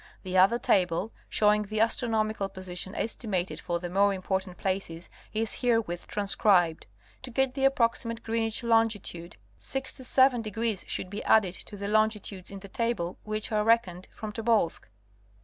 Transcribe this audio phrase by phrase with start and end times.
[0.23, 6.07] The other table, showing the astronomical position estimated for the more important places is herewith
[6.07, 6.87] transcribed.
[7.21, 12.67] To get the approximate Greenwich longitude 67° should be added to the longitudes in the
[12.67, 14.89] table which are reckoned from Tobolsk.